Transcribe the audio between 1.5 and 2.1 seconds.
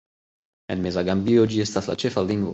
ĝi estas la